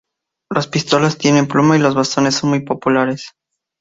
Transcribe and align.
Las 0.49 0.65
pistolas 0.65 1.19
tipo 1.19 1.47
pluma 1.47 1.77
y 1.77 1.79
los 1.79 1.93
bastones 1.93 2.33
son 2.33 2.49
muy 2.49 2.61
populares. 2.61 3.33